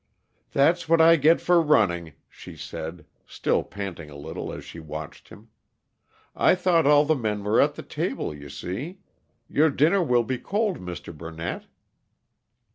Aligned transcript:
"That's 0.51 0.89
what 0.89 0.99
I 0.99 1.15
get 1.15 1.41
for 1.41 1.61
running," 1.61 2.13
she 2.27 2.57
said, 2.57 3.05
still 3.27 3.61
panting 3.61 4.09
a 4.09 4.17
little 4.17 4.51
as 4.51 4.65
she 4.65 4.79
watched 4.79 5.29
him. 5.29 5.49
"I 6.35 6.55
thought 6.55 6.87
all 6.87 7.05
the 7.05 7.13
men 7.13 7.43
were 7.43 7.61
at 7.61 7.75
the 7.75 7.83
table, 7.83 8.33
you 8.33 8.49
see. 8.49 8.97
Your 9.47 9.69
dinner 9.69 10.01
will 10.01 10.23
be 10.23 10.39
cold, 10.39 10.79
Mr. 10.79 11.15
Burnett." 11.15 11.65